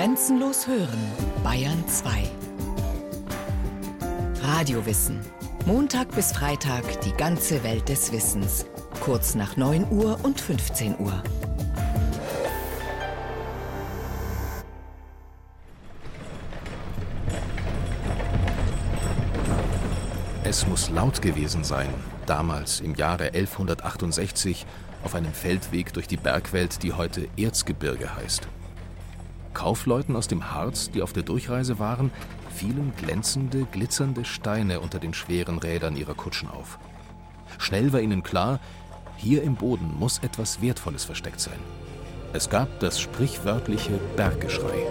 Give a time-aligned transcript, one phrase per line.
[0.00, 0.98] Grenzenlos hören,
[1.44, 2.22] Bayern 2.
[4.42, 5.20] Radiowissen.
[5.66, 8.64] Montag bis Freitag die ganze Welt des Wissens.
[9.00, 11.22] Kurz nach 9 Uhr und 15 Uhr.
[20.44, 21.92] Es muss laut gewesen sein,
[22.24, 24.64] damals im Jahre 1168
[25.04, 28.48] auf einem Feldweg durch die Bergwelt, die heute Erzgebirge heißt.
[29.60, 32.10] Kaufleuten aus dem Harz, die auf der Durchreise waren,
[32.48, 36.78] fielen glänzende, glitzernde Steine unter den schweren Rädern ihrer Kutschen auf.
[37.58, 38.58] Schnell war ihnen klar,
[39.18, 41.58] hier im Boden muss etwas Wertvolles versteckt sein.
[42.32, 44.86] Es gab das sprichwörtliche Berggeschrei.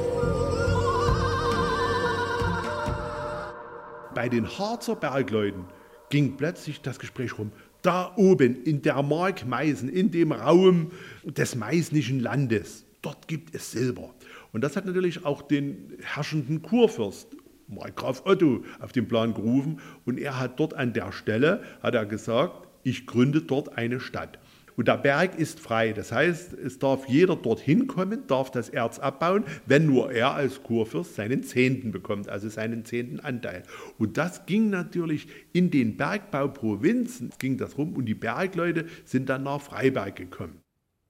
[4.13, 5.65] Bei den Harzer Bergleuten
[6.11, 7.51] ging plötzlich das Gespräch rum.
[7.81, 10.91] Da oben in der Mark Meißen, in dem Raum
[11.23, 14.13] des meißnischen Landes, dort gibt es Silber.
[14.51, 17.35] Und das hat natürlich auch den herrschenden Kurfürst
[17.69, 22.05] Markgraf Otto auf den Plan gerufen und er hat dort an der Stelle, hat er
[22.05, 24.39] gesagt, ich gründe dort eine Stadt.
[24.75, 25.91] Und der Berg ist frei.
[25.91, 30.63] Das heißt, es darf jeder dorthin kommen, darf das Erz abbauen, wenn nur er als
[30.63, 33.63] Kurfürst seinen Zehnten bekommt, also seinen zehnten Anteil.
[33.97, 39.43] Und das ging natürlich in den Bergbauprovinzen, ging das rum und die Bergleute sind dann
[39.43, 40.61] nach Freiberg gekommen.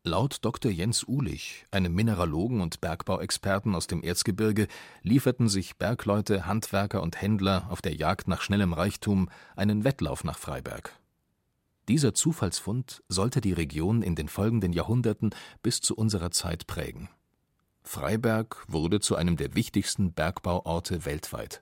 [0.05, 0.71] Laut Dr.
[0.71, 4.69] Jens Uhlich, einem Mineralogen und Bergbauexperten aus dem Erzgebirge,
[5.03, 10.37] lieferten sich Bergleute, Handwerker und Händler auf der Jagd nach schnellem Reichtum einen Wettlauf nach
[10.37, 10.97] Freiberg.
[11.89, 15.31] Dieser Zufallsfund sollte die Region in den folgenden Jahrhunderten
[15.63, 17.09] bis zu unserer Zeit prägen.
[17.83, 21.61] Freiberg wurde zu einem der wichtigsten Bergbauorte weltweit.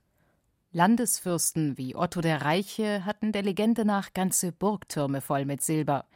[0.72, 6.06] Landesfürsten wie Otto der Reiche hatten der Legende nach ganze Burgtürme voll mit Silber–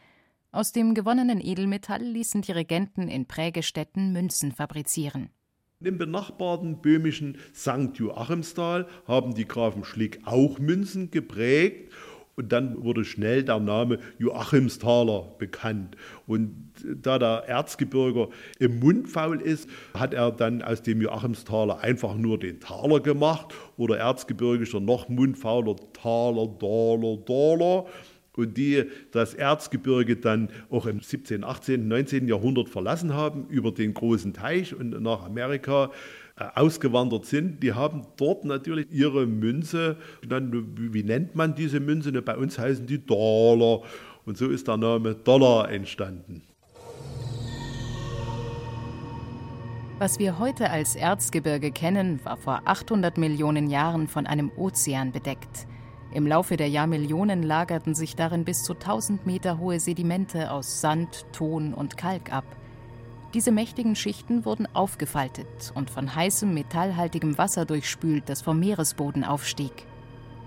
[0.52, 5.30] aus dem gewonnenen Edelmetall ließen die Regenten in Prägestätten Münzen fabrizieren.
[5.84, 7.96] Im benachbarten böhmischen St.
[7.98, 11.92] Joachimsthal haben die Grafen Schlick auch Münzen geprägt
[12.36, 15.98] und dann wurde schnell der Name Joachimsthaler bekannt.
[16.28, 22.16] Und da der Erzgebirger im Mund faul ist, hat er dann aus dem Joachimsthaler einfach
[22.16, 27.86] nur den Taler gemacht oder erzgebirgischer noch mundfauler Taler, Daler, Daler
[28.36, 32.28] und die das Erzgebirge dann auch im 17., 18., 19.
[32.28, 35.92] Jahrhundert verlassen haben, über den großen Teich und nach Amerika
[36.38, 39.98] äh, ausgewandert sind, die haben dort natürlich ihre Münze,
[40.28, 42.12] dann, wie nennt man diese Münze?
[42.22, 43.82] Bei uns heißen die Dollar
[44.26, 46.44] und so ist der Name Dollar entstanden.
[50.00, 55.68] Was wir heute als Erzgebirge kennen, war vor 800 Millionen Jahren von einem Ozean bedeckt.
[56.14, 61.26] Im Laufe der Jahrmillionen lagerten sich darin bis zu 1000 Meter hohe Sedimente aus Sand,
[61.32, 62.44] Ton und Kalk ab.
[63.34, 69.86] Diese mächtigen Schichten wurden aufgefaltet und von heißem, metallhaltigem Wasser durchspült, das vom Meeresboden aufstieg.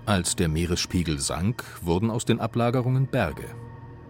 [0.05, 3.45] Als der Meeresspiegel sank, wurden aus den Ablagerungen Berge.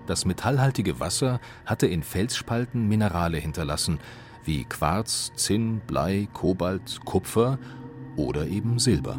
[0.08, 4.00] Das metallhaltige Wasser hatte in Felsspalten Minerale hinterlassen,
[4.44, 7.58] wie Quarz, Zinn, Blei, Kobalt, Kupfer
[8.18, 9.18] oder eben Silber.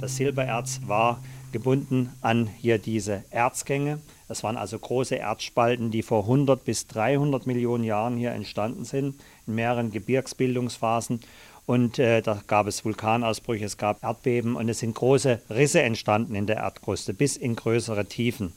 [0.00, 3.98] Das Silbererz war gebunden an hier diese Erzgänge.
[4.28, 9.14] Das waren also große Erzspalten, die vor 100 bis 300 Millionen Jahren hier entstanden sind,
[9.46, 11.20] in mehreren Gebirgsbildungsphasen.
[11.64, 16.34] Und äh, da gab es Vulkanausbrüche, es gab Erdbeben und es sind große Risse entstanden
[16.34, 18.52] in der Erdkruste bis in größere Tiefen.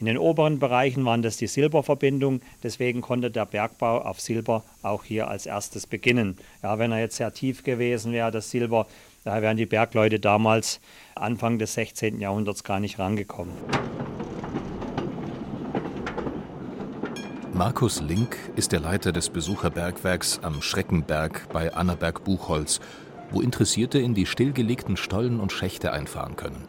[0.00, 5.04] In den oberen Bereichen waren das die Silberverbindungen, deswegen konnte der Bergbau auf Silber auch
[5.04, 6.38] hier als erstes beginnen.
[6.62, 8.86] Ja, wenn er jetzt sehr tief gewesen wäre, das Silber,
[9.24, 10.80] Daher wären die Bergleute damals
[11.14, 12.20] Anfang des 16.
[12.20, 13.54] Jahrhunderts gar nicht rangekommen.
[17.52, 22.80] Markus Link ist der Leiter des Besucherbergwerks am Schreckenberg bei Annaberg-Buchholz,
[23.30, 26.66] wo Interessierte in die stillgelegten Stollen und Schächte einfahren können.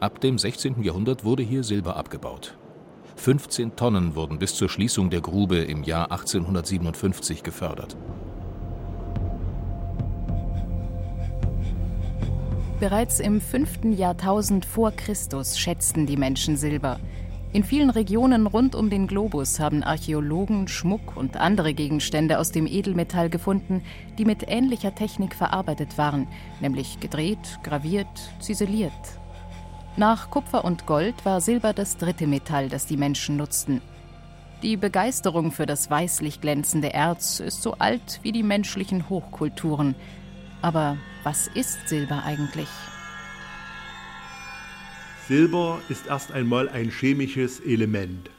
[0.00, 0.82] Ab dem 16.
[0.82, 2.58] Jahrhundert wurde hier Silber abgebaut.
[3.14, 7.96] 15 Tonnen wurden bis zur Schließung der Grube im Jahr 1857 gefördert.
[12.82, 13.96] Bereits im 5.
[13.96, 16.98] Jahrtausend vor Christus schätzten die Menschen Silber.
[17.52, 22.66] In vielen Regionen rund um den Globus haben Archäologen Schmuck und andere Gegenstände aus dem
[22.66, 23.84] Edelmetall gefunden,
[24.18, 26.26] die mit ähnlicher Technik verarbeitet waren,
[26.60, 28.08] nämlich gedreht, graviert,
[28.40, 28.90] ziseliert.
[29.96, 33.80] Nach Kupfer und Gold war Silber das dritte Metall, das die Menschen nutzten.
[34.64, 39.94] Die Begeisterung für das weißlich glänzende Erz ist so alt wie die menschlichen Hochkulturen.
[40.62, 42.68] Aber was ist Silber eigentlich?
[45.28, 48.30] Silber ist erst einmal ein chemisches Element.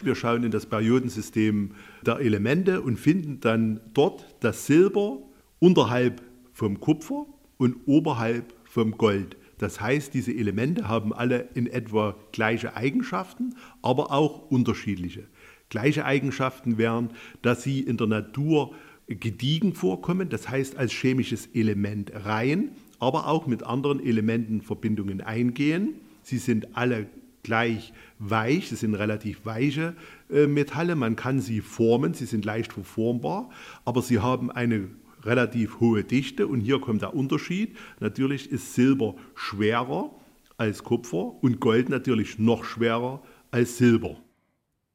[0.00, 1.72] Wir schauen in das Periodensystem
[2.06, 5.18] der Elemente und finden dann dort das Silber
[5.58, 6.22] unterhalb
[6.52, 7.26] vom Kupfer
[7.58, 9.36] und oberhalb vom Gold.
[9.58, 15.26] Das heißt, diese Elemente haben alle in etwa gleiche Eigenschaften, aber auch unterschiedliche.
[15.68, 17.10] Gleiche Eigenschaften wären,
[17.42, 18.74] dass sie in der Natur
[19.18, 25.94] gediegen vorkommen, das heißt als chemisches Element rein, aber auch mit anderen Elementen Verbindungen eingehen.
[26.22, 27.06] Sie sind alle
[27.42, 29.94] gleich weich, sie sind relativ weiche
[30.30, 33.50] äh, Metalle, man kann sie formen, sie sind leicht verformbar,
[33.84, 34.88] aber sie haben eine
[35.24, 37.76] relativ hohe Dichte und hier kommt der Unterschied.
[37.98, 40.10] Natürlich ist Silber schwerer
[40.56, 44.16] als Kupfer und Gold natürlich noch schwerer als Silber.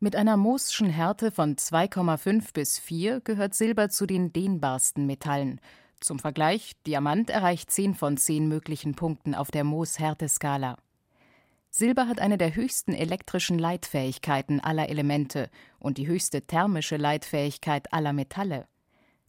[0.05, 5.59] Mit einer Mohsschen Härte von 2,5 bis 4 gehört Silber zu den dehnbarsten Metallen.
[5.99, 10.77] Zum Vergleich, Diamant erreicht 10 von 10 möglichen Punkten auf der Mohs-Härteskala.
[11.71, 15.49] Silber hat eine der höchsten elektrischen Leitfähigkeiten aller Elemente
[15.79, 18.67] und die höchste thermische Leitfähigkeit aller Metalle.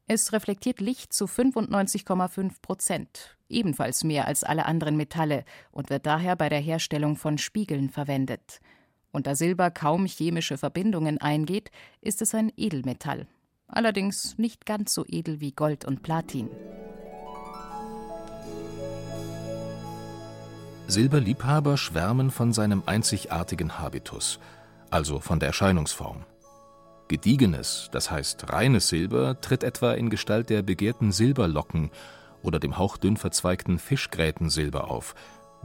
[0.06, 6.37] Es reflektiert Licht zu 95,5 Prozent, ebenfalls mehr als alle anderen Metalle und wird daher
[6.37, 8.61] bei der Herstellung von Spiegeln verwendet.
[9.16, 11.70] Und da Silber kaum chemische Verbindungen eingeht,
[12.02, 13.26] ist es ein Edelmetall.
[13.66, 16.50] Allerdings nicht ganz so edel wie Gold und Platin.
[20.86, 24.38] Silberliebhaber schwärmen von seinem einzigartigen Habitus,
[24.90, 26.26] also von der Erscheinungsform.
[27.08, 31.90] Gediegenes, das heißt reines Silber, tritt etwa in Gestalt der begehrten Silberlocken
[32.42, 35.14] oder dem hauchdünn verzweigten Fischgrätensilber auf,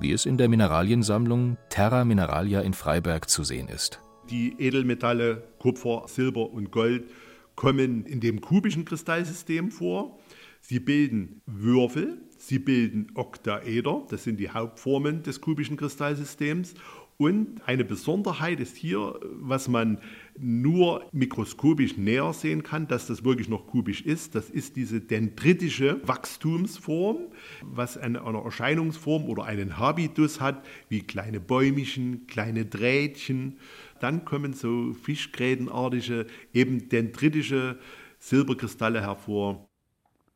[0.02, 4.02] wie es in der Mineraliensammlung Terra Mineralia in Freiberg zu sehen ist.
[4.30, 7.10] Die Edelmetalle Kupfer, Silber und Gold
[7.56, 10.20] kommen in dem kubischen Kristallsystem vor.
[10.62, 16.74] Sie bilden Würfel, sie bilden Oktaeder, das sind die Hauptformen des kubischen Kristallsystems.
[17.22, 20.00] Und eine Besonderheit ist hier, was man
[20.40, 24.34] nur mikroskopisch näher sehen kann, dass das wirklich noch kubisch ist.
[24.34, 27.28] Das ist diese dendritische Wachstumsform,
[27.62, 33.60] was eine, eine Erscheinungsform oder einen Habitus hat, wie kleine Bäumchen, kleine Drähtchen.
[34.00, 36.26] Dann kommen so fischgrätenartige,
[36.56, 37.78] eben dendritische
[38.18, 39.70] Silberkristalle hervor.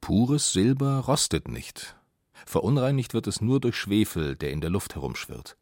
[0.02, 1.96] Pures Silber rostet nicht.
[2.46, 5.58] Verunreinigt wird es nur durch Schwefel, der in der Luft herumschwirrt.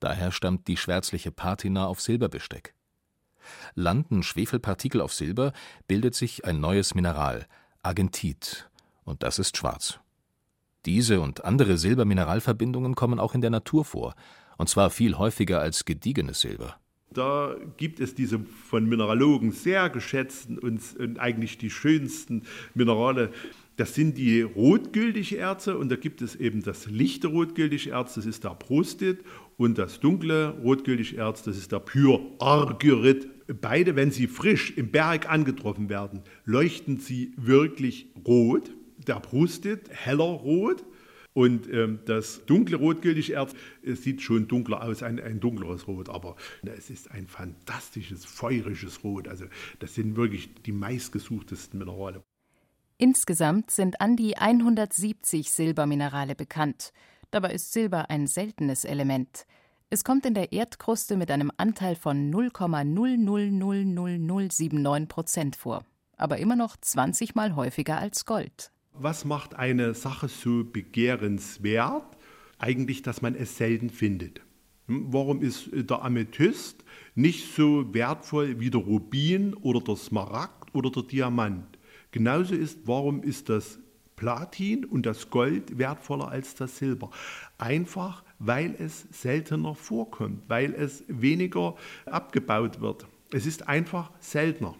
[0.00, 2.74] Daher stammt die schwärzliche Patina auf Silberbesteck.
[3.74, 5.52] Landen Schwefelpartikel auf Silber,
[5.86, 7.46] bildet sich ein neues Mineral,
[7.82, 8.68] Argentit,
[9.04, 9.98] und das ist schwarz.
[10.84, 14.14] Diese und andere Silbermineralverbindungen kommen auch in der Natur vor,
[14.56, 16.78] und zwar viel häufiger als gediegenes Silber.
[17.10, 20.80] Da gibt es diese von Mineralogen sehr geschätzten und,
[21.18, 22.42] eigentlich die schönsten
[22.74, 23.32] Minerale,
[23.76, 28.26] das sind die rotgültige Erze und da gibt es eben das lichte rotgültige Erz, das
[28.26, 29.24] ist der Prostit
[29.58, 33.28] und das dunkle rotgültige Erz, das ist der Pyr Argyrit.
[33.60, 38.70] Beide, wenn sie frisch im Berg angetroffen werden, leuchten sie wirklich rot.
[39.06, 40.84] Der Prostit heller rot
[41.34, 46.36] und ähm, das dunkle rotgültige Erz sieht schon dunkler aus, ein, ein dunkleres Rot, aber
[46.64, 49.28] es ist ein fantastisches, feuriges Rot.
[49.28, 49.46] Also
[49.78, 52.22] das sind wirklich die meistgesuchtesten Minerale.
[52.96, 56.92] Insgesamt sind an die 170 Silberminerale bekannt.
[57.30, 59.44] Dabei ist Silber ein seltenes Element.
[59.90, 65.84] Es kommt in der Erdkruste mit einem Anteil von 0,000079 Prozent vor,
[66.16, 68.72] aber immer noch 20 Mal häufiger als Gold.
[68.94, 72.16] Was macht eine Sache so begehrenswert?
[72.58, 74.40] Eigentlich, dass man es selten findet.
[74.86, 76.82] Hm, warum ist der Amethyst
[77.14, 81.78] nicht so wertvoll wie der Rubin oder der Smaragd oder der Diamant?
[82.10, 83.78] Genauso ist, warum ist das
[84.18, 87.10] Platin und das Gold wertvoller als das Silber?
[87.56, 93.06] Einfach, weil es seltener vorkommt, weil es weniger abgebaut wird.
[93.32, 94.74] Es ist einfach seltener.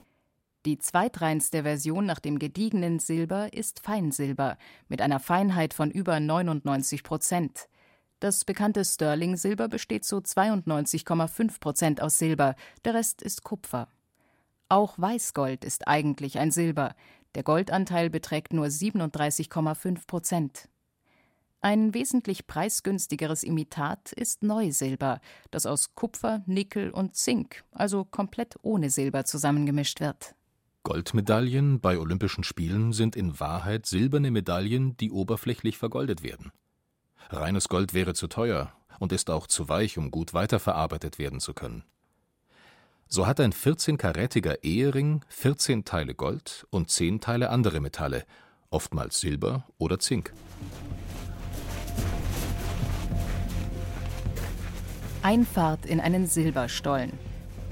[0.66, 7.04] Die zweitreinste Version nach dem gediegenen Silber ist Feinsilber mit einer Feinheit von über 99
[7.04, 7.68] Prozent.
[8.18, 13.86] Das bekannte Sterling-Silber besteht zu 92,5 Prozent aus Silber, der Rest ist Kupfer.
[14.68, 16.94] Auch Weißgold ist eigentlich ein Silber,
[17.38, 20.68] der Goldanteil beträgt nur 37,5 Prozent.
[21.60, 25.20] Ein wesentlich preisgünstigeres Imitat ist Neusilber,
[25.52, 30.34] das aus Kupfer, Nickel und Zink, also komplett ohne Silber zusammengemischt wird.
[30.82, 36.50] Goldmedaillen bei Olympischen Spielen sind in Wahrheit silberne Medaillen, die oberflächlich vergoldet werden.
[37.30, 41.54] Reines Gold wäre zu teuer und ist auch zu weich, um gut weiterverarbeitet werden zu
[41.54, 41.84] können.
[43.10, 48.24] So hat ein 14-karätiger Ehering 14 Teile Gold und 10 Teile andere Metalle,
[48.68, 50.34] oftmals Silber oder Zink.
[55.22, 57.12] Einfahrt in einen Silberstollen.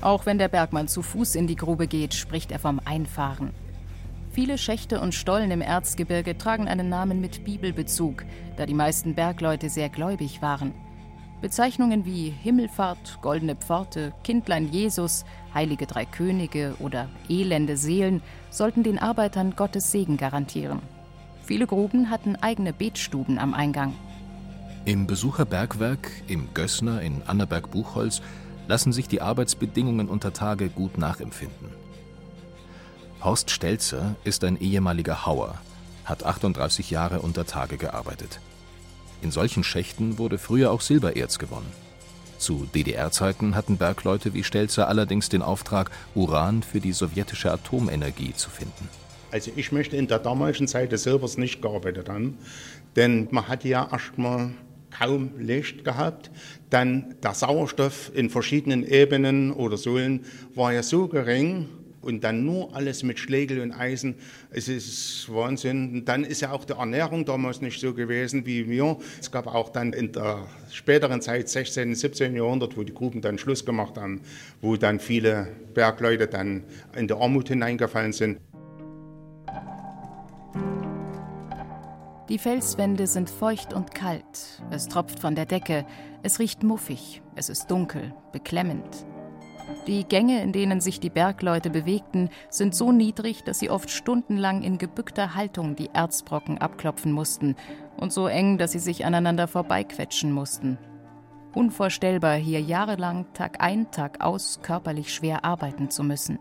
[0.00, 3.50] Auch wenn der Bergmann zu Fuß in die Grube geht, spricht er vom Einfahren.
[4.32, 8.24] Viele Schächte und Stollen im Erzgebirge tragen einen Namen mit Bibelbezug,
[8.56, 10.72] da die meisten Bergleute sehr gläubig waren.
[11.40, 18.98] Bezeichnungen wie Himmelfahrt, Goldene Pforte, Kindlein Jesus, Heilige Drei Könige oder elende Seelen sollten den
[18.98, 20.80] Arbeitern Gottes Segen garantieren.
[21.42, 23.94] Viele Gruben hatten eigene Betstuben am Eingang.
[24.86, 28.22] Im Besucherbergwerk, im Gössner in Annaberg-Buchholz
[28.66, 31.68] lassen sich die Arbeitsbedingungen unter Tage gut nachempfinden.
[33.22, 35.56] Horst Stelzer ist ein ehemaliger Hauer,
[36.04, 38.40] hat 38 Jahre unter Tage gearbeitet.
[39.22, 41.72] In solchen Schächten wurde früher auch Silbererz gewonnen.
[42.38, 48.50] Zu DDR-Zeiten hatten Bergleute wie Stelzer allerdings den Auftrag, Uran für die sowjetische Atomenergie zu
[48.50, 48.88] finden.
[49.30, 52.38] Also ich möchte in der damaligen Zeit des Silbers nicht gearbeitet haben,
[52.94, 54.50] denn man hat ja erstmal
[54.98, 56.30] kaum Licht gehabt.
[56.70, 61.68] Dann der Sauerstoff in verschiedenen Ebenen oder Sohlen war ja so gering,
[62.06, 64.14] und dann nur alles mit Schlegel und Eisen.
[64.50, 65.92] Es ist Wahnsinn.
[65.92, 68.96] Und dann ist ja auch die Ernährung damals nicht so gewesen wie wir.
[69.20, 72.36] Es gab auch dann in der späteren Zeit, 16., 17.
[72.36, 74.20] Jahrhundert, wo die Gruben dann Schluss gemacht haben,
[74.60, 76.62] wo dann viele Bergleute dann
[76.96, 78.38] in die Armut hineingefallen sind.
[82.28, 84.62] Die Felswände sind feucht und kalt.
[84.70, 85.86] Es tropft von der Decke.
[86.22, 87.22] Es riecht muffig.
[87.36, 89.06] Es ist dunkel, beklemmend.
[89.86, 94.62] Die Gänge, in denen sich die Bergleute bewegten, sind so niedrig, dass sie oft stundenlang
[94.62, 97.56] in gebückter Haltung die Erzbrocken abklopfen mussten
[97.96, 100.78] und so eng, dass sie sich aneinander vorbeiquetschen mussten.
[101.54, 106.38] Unvorstellbar, hier jahrelang Tag ein, Tag aus körperlich schwer arbeiten zu müssen.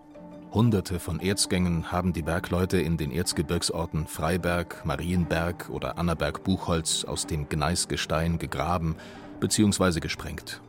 [0.54, 7.50] Hunderte von Erzgängen haben die Bergleute in den Erzgebirgsorten Freiberg, Marienberg oder Annaberg-Buchholz aus dem
[7.50, 8.96] Gneisgestein gegraben
[9.40, 10.00] bzw.
[10.00, 10.62] gesprengt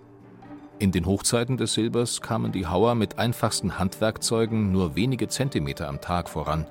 [0.78, 6.02] in den Hochzeiten des Silbers kamen die Hauer mit einfachsten Handwerkzeugen nur wenige Zentimeter am
[6.02, 6.66] Tag voran,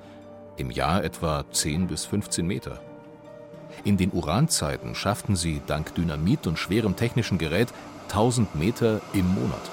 [0.56, 2.80] im Jahr etwa 10 bis 15 Meter.
[3.82, 7.68] In den Uranzeiten schafften sie dank Dynamit und schwerem technischen Gerät
[8.04, 9.70] 1000 Meter im Monat.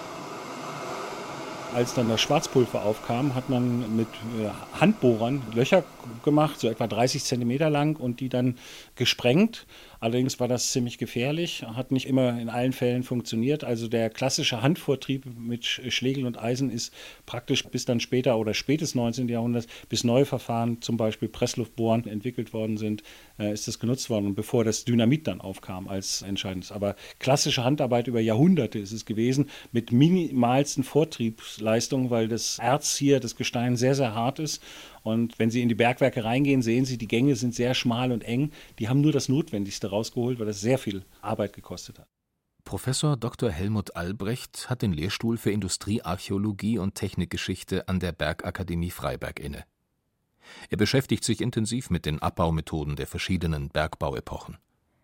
[1.75, 4.07] Als dann das Schwarzpulver aufkam, hat man mit
[4.39, 4.49] äh,
[4.79, 5.83] Handbohrern Löcher
[6.23, 8.57] gemacht, so etwa 30 Zentimeter lang, und die dann
[8.95, 9.65] gesprengt
[10.03, 13.63] Allerdings war das ziemlich gefährlich, hat nicht immer in allen Fällen funktioniert.
[13.63, 16.93] Also der klassische Handvortrieb mit Schlegel und Eisen ist
[17.25, 19.29] praktisch bis dann später oder spätes 19.
[19.29, 23.01] Jahrhundert, bis neue Verfahren, zum Beispiel Pressluftbohren, entwickelt worden sind,
[23.39, 24.25] äh, ist das genutzt worden.
[24.25, 26.73] Und bevor das Dynamit dann aufkam als entscheidendes.
[26.73, 33.21] Aber klassische Handarbeit über Jahrhunderte ist es gewesen, mit minimalsten Vortriebsleistungen, weil das Erz hier,
[33.21, 34.61] das Gestein sehr, sehr hart ist
[35.03, 38.23] und wenn Sie in die Bergwerke reingehen, sehen Sie, die Gänge sind sehr schmal und
[38.23, 38.51] eng.
[38.79, 42.07] Die haben nur das Notwendigste rausgeholt, weil das sehr viel Arbeit gekostet hat.
[42.63, 43.51] Professor Dr.
[43.51, 49.65] Helmut Albrecht hat den Lehrstuhl für Industriearchäologie und Technikgeschichte an der Bergakademie Freiberg inne.
[50.69, 54.57] Er beschäftigt sich intensiv mit den Abbaumethoden der verschiedenen Bergbauepochen.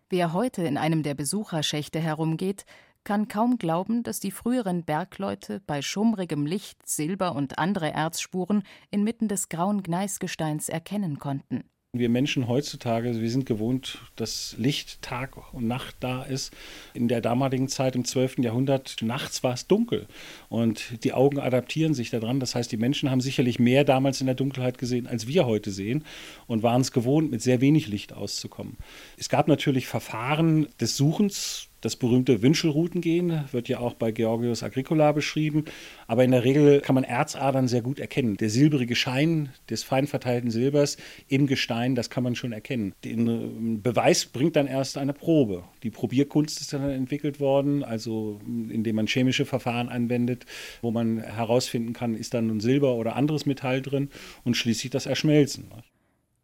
[0.08, 2.64] Wer heute in einem der Besucherschächte herumgeht,
[3.10, 8.62] kann kaum glauben, dass die früheren Bergleute bei schummrigem Licht Silber und andere Erzspuren
[8.92, 11.64] inmitten des grauen Gneisgesteins erkennen konnten.
[11.92, 16.54] Wir Menschen heutzutage, wir sind gewohnt, dass Licht Tag und Nacht da ist.
[16.94, 18.38] In der damaligen Zeit, im 12.
[18.44, 20.06] Jahrhundert, nachts war es dunkel
[20.48, 22.38] und die Augen adaptieren sich daran.
[22.38, 25.72] Das heißt, die Menschen haben sicherlich mehr damals in der Dunkelheit gesehen, als wir heute
[25.72, 26.04] sehen
[26.46, 28.76] und waren es gewohnt, mit sehr wenig Licht auszukommen.
[29.16, 35.12] Es gab natürlich Verfahren des Suchens das berühmte Wünschelroutengehen wird ja auch bei Georgius Agricola
[35.12, 35.64] beschrieben.
[36.06, 38.36] Aber in der Regel kann man Erzadern sehr gut erkennen.
[38.36, 42.94] Der silbrige Schein des fein verteilten Silbers im Gestein, das kann man schon erkennen.
[43.04, 45.64] Den äh, Beweis bringt dann erst eine Probe.
[45.82, 50.46] Die Probierkunst ist dann entwickelt worden, also indem man chemische Verfahren anwendet,
[50.82, 54.10] wo man herausfinden kann, ist da nun Silber oder anderes Metall drin
[54.44, 55.70] und schließlich das Erschmelzen.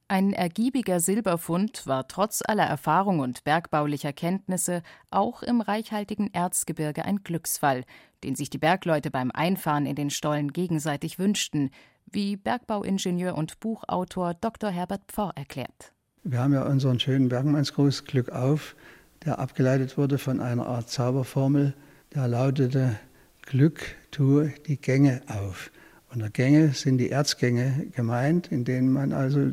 [0.08, 7.24] Ein ergiebiger Silberfund war trotz aller Erfahrung und bergbaulicher Kenntnisse auch im reichhaltigen Erzgebirge ein
[7.24, 7.82] Glücksfall,
[8.22, 11.70] den sich die Bergleute beim Einfahren in den Stollen gegenseitig wünschten,
[12.08, 14.70] wie Bergbauingenieur und Buchautor Dr.
[14.70, 15.92] Herbert Pforr erklärt.
[16.22, 18.76] Wir haben ja unseren schönen Bergmannsgruß Glück auf,
[19.24, 21.74] der abgeleitet wurde von einer Art Zauberformel,
[22.14, 22.96] der lautete
[23.42, 25.72] Glück tue die Gänge auf.
[26.12, 29.50] Unter Gänge sind die Erzgänge gemeint, in denen man also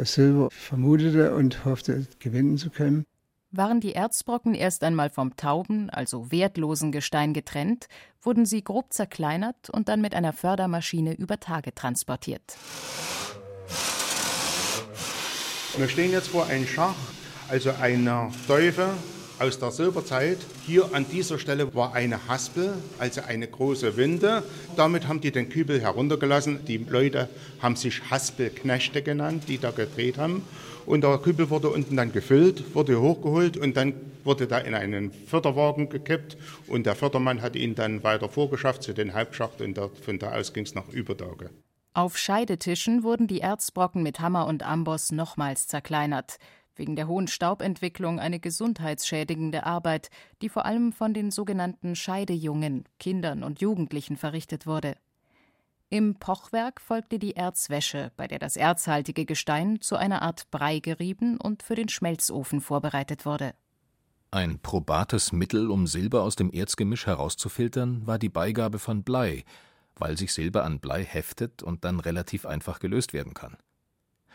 [0.00, 3.04] das Silber vermutete und hoffte gewinnen zu können.
[3.50, 7.86] Waren die Erzbrocken erst einmal vom tauben, also wertlosen Gestein getrennt,
[8.22, 12.56] wurden sie grob zerkleinert und dann mit einer Fördermaschine über Tage transportiert.
[15.76, 16.96] Wir stehen jetzt vor einem Schacht,
[17.48, 18.88] also einer Teufel,
[19.40, 20.38] aus der Silberzeit.
[20.66, 24.42] Hier an dieser Stelle war eine Haspel, also eine große Winde.
[24.76, 26.64] Damit haben die den Kübel heruntergelassen.
[26.66, 27.28] Die Leute
[27.60, 30.44] haben sich Haspelknechte genannt, die da gedreht haben.
[30.84, 33.94] Und der Kübel wurde unten dann gefüllt, wurde hochgeholt und dann
[34.24, 38.92] wurde da in einen Förderwagen gekippt und der Fördermann hat ihn dann weiter vorgeschafft zu
[38.92, 41.50] den Halbschacht und von da aus ging es nach Übertage.
[41.92, 46.38] Auf Scheidetischen wurden die Erzbrocken mit Hammer und Amboss nochmals zerkleinert
[46.80, 50.08] wegen der hohen Staubentwicklung eine gesundheitsschädigende Arbeit,
[50.40, 54.96] die vor allem von den sogenannten Scheidejungen, Kindern und Jugendlichen verrichtet wurde.
[55.90, 61.36] Im Pochwerk folgte die Erzwäsche, bei der das erzhaltige Gestein zu einer Art Brei gerieben
[61.36, 63.52] und für den Schmelzofen vorbereitet wurde.
[64.30, 69.44] Ein probates Mittel, um Silber aus dem Erzgemisch herauszufiltern, war die Beigabe von Blei,
[69.96, 73.58] weil sich Silber an Blei heftet und dann relativ einfach gelöst werden kann.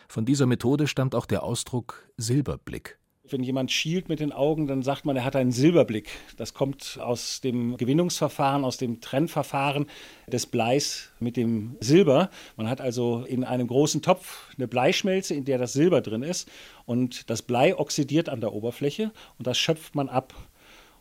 [0.08, 2.98] Von dieser Methode stammt auch der Ausdruck Silberblick.
[3.28, 6.10] Wenn jemand schielt mit den Augen, dann sagt man, er hat einen Silberblick.
[6.38, 9.88] Das kommt aus dem Gewinnungsverfahren, aus dem Trennverfahren
[10.28, 12.30] des Bleis mit dem Silber.
[12.56, 16.48] Man hat also in einem großen Topf eine Bleischmelze, in der das Silber drin ist.
[16.86, 20.36] Und das Blei oxidiert an der Oberfläche und das schöpft man ab.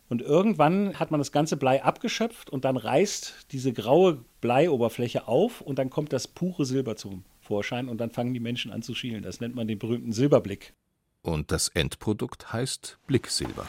[0.09, 5.61] Und irgendwann hat man das ganze Blei abgeschöpft und dann reißt diese graue Bleioberfläche auf
[5.61, 8.93] und dann kommt das pure Silber zum Vorschein und dann fangen die Menschen an zu
[8.95, 9.23] schielen.
[9.23, 10.73] Das nennt man den berühmten Silberblick.
[11.21, 13.65] Und das Endprodukt heißt Blicksilber.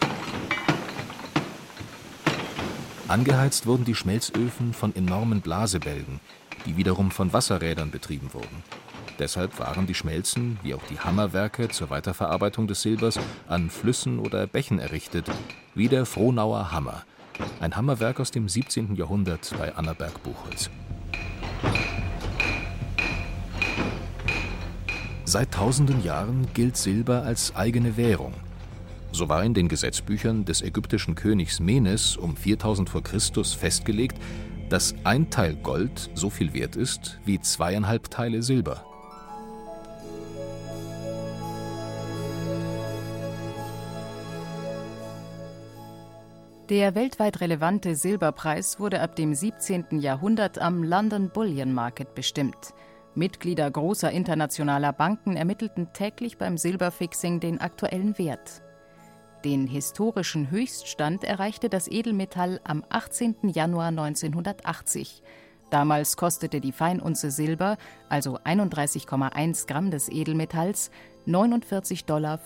[3.09, 6.21] Angeheizt wurden die Schmelzöfen von enormen Blasebälgen,
[6.67, 8.65] die wiederum von Wasserrädern betrieben wurden.
[9.19, 14.47] Deshalb waren die Schmelzen, wie auch die Hammerwerke zur Weiterverarbeitung des Silbers, an Flüssen oder
[14.47, 15.31] Bächen errichtet,
[15.75, 17.05] wie der Frohnauer Hammer,
[17.61, 18.97] ein Hammerwerk aus dem 17.
[18.97, 20.71] Jahrhundert bei Annaberg-Buchholz.
[25.29, 28.33] Seit tausenden Jahren gilt Silber als eigene Währung.
[29.11, 33.01] So war in den Gesetzbüchern des ägyptischen Königs Menes um 4000 v.
[33.01, 33.45] Chr.
[33.45, 34.17] festgelegt,
[34.69, 38.85] dass ein Teil Gold so viel wert ist wie zweieinhalb Teile Silber.
[46.69, 49.99] Der weltweit relevante Silberpreis wurde ab dem 17.
[49.99, 52.75] Jahrhundert am London Bullion Market bestimmt.
[53.17, 58.63] Mitglieder großer internationaler Banken ermittelten täglich beim Silberfixing den aktuellen Wert.
[59.45, 63.37] Den historischen Höchststand erreichte das Edelmetall am 18.
[63.49, 65.23] Januar 1980.
[65.71, 70.91] Damals kostete die Feinunze Silber, also 31,1 Gramm des Edelmetalls,
[71.27, 72.39] 49,45 Dollar.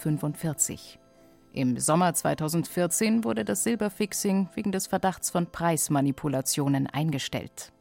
[1.53, 7.73] Im Sommer 2014 wurde das Silberfixing wegen des Verdachts von Preismanipulationen eingestellt.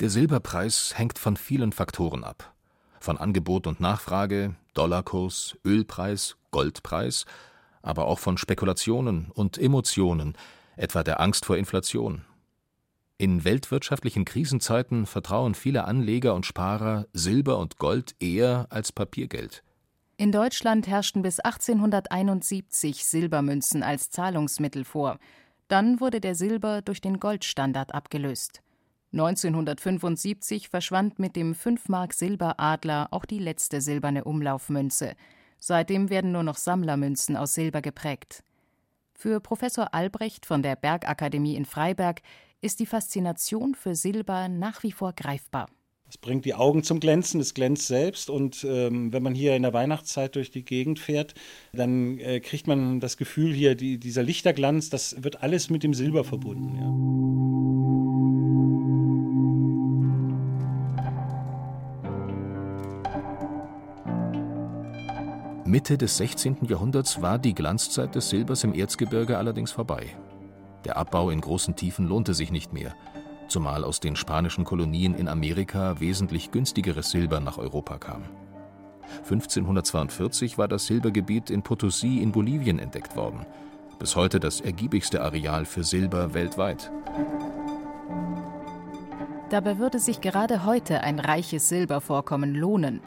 [0.00, 2.54] Der Silberpreis hängt von vielen Faktoren ab.
[3.00, 7.26] Von Angebot und Nachfrage, Dollarkurs, Ölpreis, Goldpreis,
[7.82, 10.36] aber auch von Spekulationen und Emotionen,
[10.76, 12.24] etwa der Angst vor Inflation.
[13.18, 19.62] In weltwirtschaftlichen Krisenzeiten vertrauen viele Anleger und Sparer Silber und Gold eher als Papiergeld.
[20.16, 25.18] In Deutschland herrschten bis 1871 Silbermünzen als Zahlungsmittel vor.
[25.68, 28.62] Dann wurde der Silber durch den Goldstandard abgelöst.
[29.12, 35.14] 1975 verschwand mit dem 5-Mark-Silberadler auch die letzte silberne Umlaufmünze.
[35.58, 38.44] Seitdem werden nur noch Sammlermünzen aus Silber geprägt.
[39.14, 42.22] Für Professor Albrecht von der Bergakademie in Freiberg
[42.60, 45.68] ist die Faszination für Silber nach wie vor greifbar.
[46.08, 48.30] Es bringt die Augen zum Glänzen, es glänzt selbst.
[48.30, 51.34] Und ähm, wenn man hier in der Weihnachtszeit durch die Gegend fährt,
[51.72, 55.94] dann äh, kriegt man das Gefühl hier, die, dieser Lichterglanz, das wird alles mit dem
[55.94, 56.76] Silber verbunden.
[56.76, 57.60] Ja.
[65.70, 66.66] Mitte des 16.
[66.66, 70.16] Jahrhunderts war die Glanzzeit des Silbers im Erzgebirge allerdings vorbei.
[70.84, 72.92] Der Abbau in großen Tiefen lohnte sich nicht mehr,
[73.46, 78.24] zumal aus den spanischen Kolonien in Amerika wesentlich günstigeres Silber nach Europa kam.
[79.18, 83.46] 1542 war das Silbergebiet in Potosí in Bolivien entdeckt worden,
[84.00, 86.90] bis heute das ergiebigste Areal für Silber weltweit.
[89.50, 93.00] Dabei würde sich gerade heute ein reiches Silbervorkommen lohnen,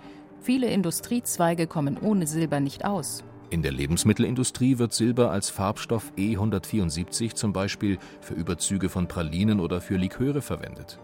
[0.43, 3.23] Viele Industriezweige kommen ohne Silber nicht aus.
[3.49, 9.79] In der Lebensmittelindustrie wird Silber als Farbstoff E174 zum Beispiel für Überzüge von Pralinen oder
[9.79, 10.99] für Liköre verwendet.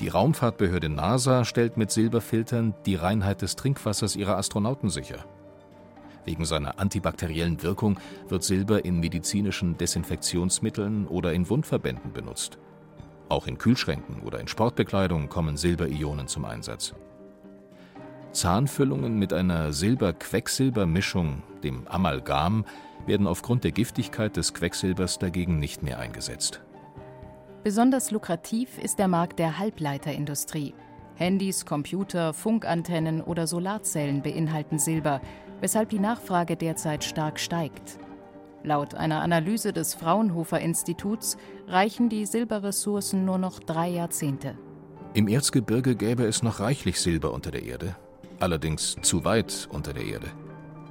[0.00, 5.24] Die Raumfahrtbehörde NASA stellt mit Silberfiltern die Reinheit des Trinkwassers ihrer Astronauten sicher.
[6.24, 12.58] Wegen seiner antibakteriellen Wirkung wird Silber in medizinischen Desinfektionsmitteln oder in Wundverbänden benutzt.
[13.28, 16.92] Auch in Kühlschränken oder in Sportbekleidung kommen Silberionen zum Einsatz.
[18.32, 22.64] Zahnfüllungen mit einer Silber-Quecksilber-Mischung, dem Amalgam,
[23.06, 26.62] werden aufgrund der Giftigkeit des Quecksilbers dagegen nicht mehr eingesetzt.
[27.64, 30.74] Besonders lukrativ ist der Markt der Halbleiterindustrie.
[31.14, 35.20] Handys, Computer, Funkantennen oder Solarzellen beinhalten Silber,
[35.60, 37.98] weshalb die Nachfrage derzeit stark steigt.
[38.64, 44.56] Laut einer Analyse des Fraunhofer Instituts reichen die Silberressourcen nur noch drei Jahrzehnte.
[45.14, 47.96] Im Erzgebirge gäbe es noch reichlich Silber unter der Erde,
[48.42, 50.26] allerdings zu weit unter der Erde.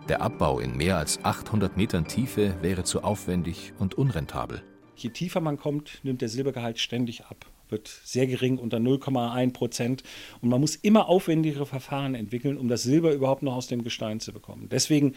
[0.07, 4.63] Der Abbau in mehr als 800 Metern Tiefe wäre zu aufwendig und unrentabel.
[4.95, 10.03] Je tiefer man kommt, nimmt der Silbergehalt ständig ab, wird sehr gering unter 0,1 Prozent.
[10.41, 14.19] Und man muss immer aufwendigere Verfahren entwickeln, um das Silber überhaupt noch aus dem Gestein
[14.19, 14.69] zu bekommen.
[14.71, 15.15] Deswegen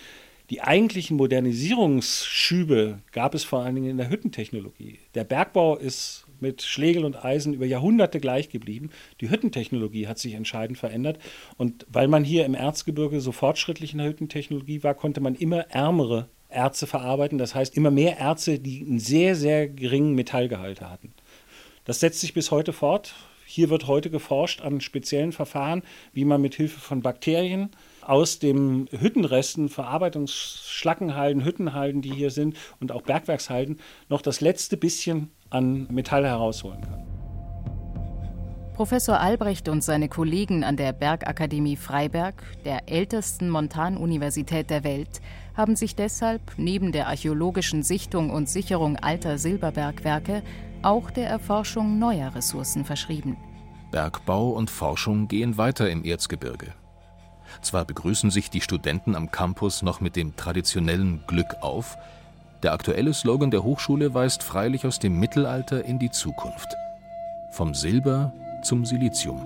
[0.51, 4.99] die eigentlichen Modernisierungsschübe gab es vor allen Dingen in der Hüttentechnologie.
[5.15, 8.91] Der Bergbau ist mit Schlegel und Eisen über Jahrhunderte gleich geblieben.
[9.23, 11.19] Die Hüttentechnologie hat sich entscheidend verändert.
[11.57, 15.71] Und weil man hier im Erzgebirge so fortschrittlich in der Hüttentechnologie war, konnte man immer
[15.71, 17.39] ärmere Erze verarbeiten.
[17.39, 21.15] Das heißt, immer mehr Erze, die einen sehr, sehr geringen Metallgehalt hatten.
[21.87, 23.15] Das setzt sich bis heute fort.
[23.47, 28.89] Hier wird heute geforscht an speziellen Verfahren, wie man mit Hilfe von Bakterien aus den
[28.91, 33.79] Hüttenresten, Verarbeitungsschlackenhalden, Hüttenhalden, die hier sind und auch Bergwerkshalden,
[34.09, 37.05] noch das letzte bisschen an Metall herausholen kann.
[38.75, 45.21] Professor Albrecht und seine Kollegen an der Bergakademie Freiberg, der ältesten Montanuniversität der Welt,
[45.57, 50.43] haben sich deshalb neben der archäologischen Sichtung und Sicherung alter Silberbergwerke
[50.83, 53.37] auch der Erforschung neuer Ressourcen verschrieben.
[53.93, 56.75] Bergbau und Forschung gehen weiter im Erzgebirge.
[57.63, 61.97] Zwar begrüßen sich die Studenten am Campus noch mit dem traditionellen Glück auf,
[62.65, 66.75] der aktuelle Slogan der Hochschule weist freilich aus dem Mittelalter in die Zukunft.
[67.53, 69.39] Vom Silber zum Silizium.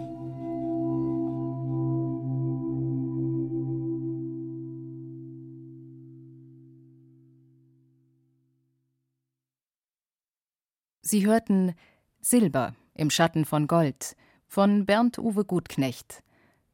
[11.02, 11.74] Sie hörten
[12.20, 14.14] Silber im Schatten von Gold
[14.46, 16.22] von Bernd Uwe Gutknecht.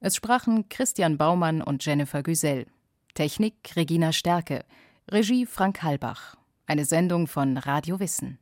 [0.00, 2.66] Es sprachen Christian Baumann und Jennifer Güsell.
[3.14, 4.64] Technik Regina Stärke.
[5.10, 6.34] Regie Frank Halbach.
[6.66, 8.38] Eine Sendung von Radio Wissen.